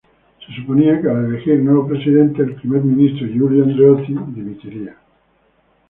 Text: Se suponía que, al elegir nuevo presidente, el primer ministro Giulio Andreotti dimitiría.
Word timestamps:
Se 0.43 0.55
suponía 0.59 0.99
que, 0.99 1.07
al 1.09 1.25
elegir 1.25 1.59
nuevo 1.59 1.87
presidente, 1.87 2.41
el 2.41 2.55
primer 2.55 2.81
ministro 2.83 3.27
Giulio 3.27 3.65
Andreotti 3.65 4.15
dimitiría. 4.29 4.97